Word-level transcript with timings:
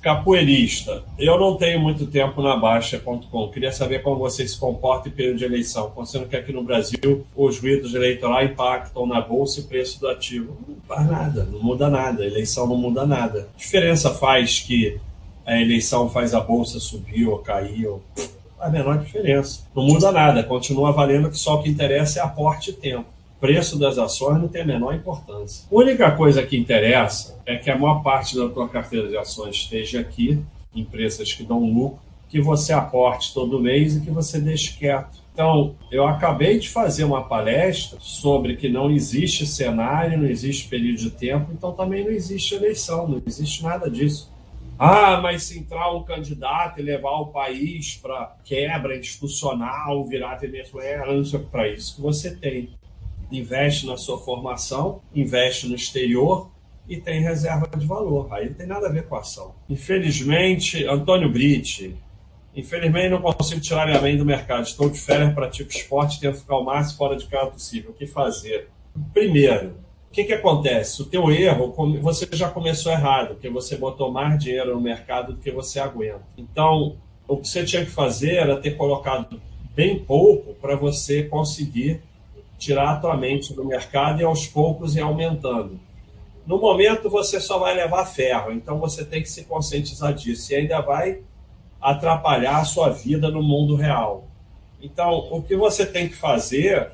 Capoeirista, 0.00 1.04
eu 1.18 1.38
não 1.38 1.58
tenho 1.58 1.78
muito 1.78 2.06
tempo 2.06 2.40
na 2.40 2.56
Baixa.com. 2.56 3.48
Queria 3.48 3.70
saber 3.70 4.02
como 4.02 4.18
você 4.18 4.48
se 4.48 4.58
comporta 4.58 5.10
em 5.10 5.12
período 5.12 5.36
de 5.36 5.44
eleição, 5.44 5.90
considerando 5.90 6.30
que 6.30 6.36
aqui 6.36 6.52
no 6.52 6.62
Brasil 6.62 7.26
os 7.36 7.58
ruídos 7.58 7.94
eleitorais 7.94 8.50
impactam 8.50 9.06
na 9.06 9.20
bolsa 9.20 9.60
e 9.60 9.64
preço 9.64 10.00
do 10.00 10.08
ativo. 10.08 10.56
Não 10.66 10.76
faz 10.88 11.06
nada, 11.06 11.44
não 11.44 11.62
muda 11.62 11.90
nada. 11.90 12.22
A 12.22 12.26
eleição 12.26 12.66
não 12.66 12.76
muda 12.76 13.04
nada. 13.04 13.48
A 13.54 13.58
diferença 13.58 14.08
faz 14.08 14.60
que 14.60 14.98
a 15.44 15.60
eleição 15.60 16.08
faz 16.08 16.32
a 16.32 16.40
bolsa 16.40 16.80
subir 16.80 17.28
ou 17.28 17.38
cair, 17.38 17.86
ou... 17.86 18.02
a 18.58 18.70
menor 18.70 18.96
diferença. 18.98 19.66
Não 19.76 19.82
muda 19.82 20.10
nada, 20.10 20.42
continua 20.42 20.92
valendo 20.92 21.28
que 21.28 21.36
só 21.36 21.56
o 21.56 21.62
que 21.62 21.68
interessa 21.68 22.20
é 22.20 22.22
aporte 22.22 22.70
e 22.70 22.72
tempo 22.72 23.19
preço 23.40 23.78
das 23.78 23.98
ações 23.98 24.40
não 24.40 24.48
tem 24.48 24.62
a 24.62 24.66
menor 24.66 24.94
importância. 24.94 25.66
A 25.70 25.74
única 25.74 26.10
coisa 26.12 26.42
que 26.42 26.56
interessa 26.56 27.40
é 27.46 27.56
que 27.56 27.70
a 27.70 27.78
maior 27.78 28.02
parte 28.02 28.36
da 28.36 28.48
tua 28.48 28.68
carteira 28.68 29.08
de 29.08 29.16
ações 29.16 29.56
esteja 29.56 30.00
aqui, 30.00 30.38
empresas 30.74 31.32
que 31.32 31.42
dão 31.42 31.64
lucro, 31.64 31.98
que 32.28 32.40
você 32.40 32.72
aporte 32.72 33.34
todo 33.34 33.58
mês 33.58 33.96
e 33.96 34.00
que 34.00 34.10
você 34.10 34.38
deixe 34.38 34.78
quieto. 34.78 35.18
Então, 35.32 35.74
eu 35.90 36.06
acabei 36.06 36.58
de 36.58 36.68
fazer 36.68 37.04
uma 37.04 37.24
palestra 37.24 37.98
sobre 38.00 38.56
que 38.56 38.68
não 38.68 38.90
existe 38.90 39.46
cenário, 39.46 40.18
não 40.18 40.26
existe 40.26 40.68
período 40.68 40.98
de 40.98 41.10
tempo, 41.10 41.50
então 41.52 41.72
também 41.72 42.04
não 42.04 42.10
existe 42.10 42.54
eleição, 42.54 43.08
não 43.08 43.22
existe 43.26 43.62
nada 43.62 43.90
disso. 43.90 44.30
Ah, 44.78 45.20
mas 45.20 45.44
se 45.44 45.58
entrar 45.58 45.94
um 45.94 46.02
candidato 46.02 46.80
e 46.80 46.82
levar 46.82 47.20
o 47.20 47.26
país 47.26 47.96
para 47.96 48.34
quebra 48.44 48.96
institucional, 48.96 50.04
virar 50.04 50.36
Venezuela, 50.36 51.12
não 51.12 51.24
sei 51.24 51.40
para 51.40 51.68
isso 51.68 51.96
que 51.96 52.00
você 52.00 52.34
tem 52.34 52.70
investe 53.30 53.86
na 53.86 53.96
sua 53.96 54.18
formação, 54.18 55.02
investe 55.14 55.68
no 55.68 55.74
exterior 55.74 56.50
e 56.88 56.96
tem 56.96 57.20
reserva 57.20 57.68
de 57.76 57.86
valor. 57.86 58.28
Aí 58.32 58.48
não 58.48 58.54
tem 58.54 58.66
nada 58.66 58.88
a 58.88 58.90
ver 58.90 59.06
com 59.06 59.14
a 59.14 59.20
ação. 59.20 59.54
Infelizmente, 59.68 60.84
Antônio 60.84 61.30
Britti, 61.30 61.96
infelizmente 62.54 63.10
não 63.10 63.22
consigo 63.22 63.60
tirar 63.60 63.86
minha 63.86 64.00
mente 64.00 64.18
do 64.18 64.24
mercado. 64.24 64.64
Estou 64.64 64.90
de 64.90 64.98
férias, 64.98 65.32
pratico 65.32 65.70
esporte, 65.70 66.20
tento 66.20 66.38
ficar 66.38 66.56
o 66.56 66.64
máximo 66.64 66.98
fora 66.98 67.16
de 67.16 67.26
casa 67.26 67.50
possível. 67.50 67.90
O 67.90 67.94
que 67.94 68.06
fazer? 68.06 68.68
Primeiro, 69.12 69.76
o 70.10 70.12
que, 70.12 70.24
que 70.24 70.32
acontece? 70.32 71.00
O 71.00 71.04
teu 71.04 71.30
erro, 71.30 71.72
você 72.02 72.28
já 72.32 72.50
começou 72.50 72.90
errado, 72.90 73.34
porque 73.34 73.48
você 73.48 73.76
botou 73.76 74.10
mais 74.10 74.42
dinheiro 74.42 74.74
no 74.74 74.80
mercado 74.80 75.34
do 75.34 75.38
que 75.38 75.52
você 75.52 75.78
aguenta. 75.78 76.22
Então, 76.36 76.96
o 77.28 77.36
que 77.36 77.46
você 77.46 77.64
tinha 77.64 77.84
que 77.84 77.92
fazer 77.92 78.34
era 78.34 78.56
ter 78.56 78.72
colocado 78.72 79.40
bem 79.72 80.00
pouco 80.00 80.52
para 80.54 80.74
você 80.74 81.22
conseguir 81.22 82.02
tirar 82.60 82.90
a 82.90 82.96
tua 82.96 83.16
mente 83.16 83.54
do 83.54 83.64
mercado 83.64 84.20
e 84.20 84.24
aos 84.24 84.46
poucos 84.46 84.94
ir 84.94 85.00
aumentando. 85.00 85.80
No 86.46 86.60
momento 86.60 87.08
você 87.08 87.40
só 87.40 87.58
vai 87.58 87.74
levar 87.74 88.04
ferro, 88.04 88.52
então 88.52 88.78
você 88.78 89.02
tem 89.02 89.22
que 89.22 89.30
se 89.30 89.44
conscientizar 89.44 90.12
disso 90.12 90.52
e 90.52 90.56
ainda 90.56 90.80
vai 90.82 91.22
atrapalhar 91.80 92.58
a 92.58 92.64
sua 92.64 92.90
vida 92.90 93.30
no 93.30 93.42
mundo 93.42 93.74
real. 93.74 94.28
Então, 94.82 95.28
o 95.30 95.42
que 95.42 95.56
você 95.56 95.86
tem 95.86 96.06
que 96.06 96.14
fazer 96.14 96.92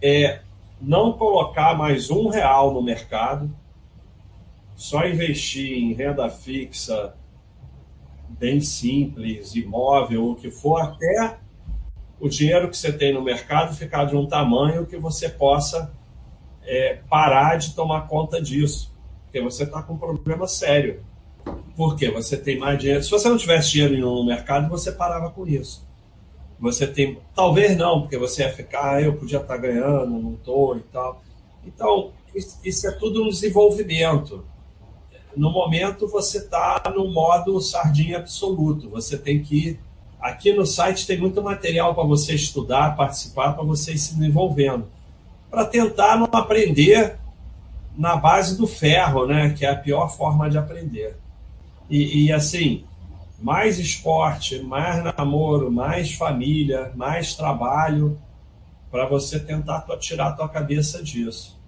é 0.00 0.40
não 0.80 1.12
colocar 1.12 1.76
mais 1.76 2.10
um 2.10 2.28
real 2.28 2.72
no 2.72 2.82
mercado, 2.82 3.50
só 4.76 5.06
investir 5.06 5.76
em 5.76 5.92
renda 5.92 6.28
fixa, 6.30 7.14
bem 8.28 8.60
simples, 8.60 9.54
imóvel, 9.56 10.30
o 10.30 10.34
que 10.36 10.50
for, 10.50 10.80
até 10.80 11.38
o 12.24 12.28
dinheiro 12.28 12.70
que 12.70 12.76
você 12.78 12.90
tem 12.90 13.12
no 13.12 13.20
mercado 13.20 13.76
ficar 13.76 14.06
de 14.06 14.16
um 14.16 14.26
tamanho 14.26 14.86
que 14.86 14.96
você 14.96 15.28
possa 15.28 15.92
é, 16.62 17.00
parar 17.06 17.56
de 17.58 17.74
tomar 17.74 18.08
conta 18.08 18.40
disso. 18.40 18.90
Porque 19.24 19.42
você 19.42 19.64
está 19.64 19.82
com 19.82 19.92
um 19.92 19.98
problema 19.98 20.48
sério. 20.48 21.04
Por 21.76 21.96
quê? 21.96 22.10
Você 22.10 22.38
tem 22.38 22.58
mais 22.58 22.78
dinheiro. 22.78 23.04
Se 23.04 23.10
você 23.10 23.28
não 23.28 23.36
tivesse 23.36 23.72
dinheiro 23.72 23.98
no 23.98 24.24
mercado, 24.24 24.70
você 24.70 24.90
parava 24.90 25.28
com 25.32 25.46
isso. 25.46 25.86
Você 26.58 26.86
tem. 26.86 27.18
Talvez 27.34 27.76
não, 27.76 28.00
porque 28.00 28.16
você 28.16 28.40
ia 28.40 28.50
ficar, 28.50 28.94
ah, 28.94 29.02
eu 29.02 29.12
podia 29.16 29.38
estar 29.38 29.56
tá 29.56 29.60
ganhando, 29.60 30.18
não 30.18 30.32
estou 30.32 30.78
e 30.78 30.80
tal. 30.80 31.22
Então, 31.66 32.12
isso 32.34 32.88
é 32.88 32.92
tudo 32.92 33.22
um 33.22 33.28
desenvolvimento. 33.28 34.46
No 35.36 35.50
momento, 35.50 36.08
você 36.08 36.38
está 36.38 36.82
no 36.96 37.12
modo 37.12 37.60
sardinha 37.60 38.16
absoluto. 38.16 38.88
Você 38.88 39.18
tem 39.18 39.42
que 39.42 39.78
Aqui 40.24 40.54
no 40.54 40.64
site 40.64 41.06
tem 41.06 41.18
muito 41.18 41.42
material 41.42 41.94
para 41.94 42.02
você 42.02 42.34
estudar, 42.34 42.96
participar, 42.96 43.52
para 43.52 43.62
você 43.62 43.92
ir 43.92 43.98
se 43.98 44.14
desenvolvendo. 44.14 44.86
Para 45.50 45.66
tentar 45.66 46.16
não 46.16 46.30
aprender 46.32 47.18
na 47.94 48.16
base 48.16 48.56
do 48.56 48.66
ferro, 48.66 49.26
né? 49.26 49.50
Que 49.50 49.66
é 49.66 49.70
a 49.70 49.76
pior 49.76 50.08
forma 50.08 50.48
de 50.48 50.56
aprender. 50.56 51.18
E, 51.90 52.24
e 52.24 52.32
assim, 52.32 52.86
mais 53.38 53.78
esporte, 53.78 54.60
mais 54.60 55.04
namoro, 55.04 55.70
mais 55.70 56.14
família, 56.14 56.90
mais 56.96 57.34
trabalho, 57.34 58.18
para 58.90 59.04
você 59.04 59.38
tentar 59.38 59.82
tirar 59.98 60.28
a 60.28 60.32
tua 60.32 60.48
cabeça 60.48 61.02
disso. 61.02 61.60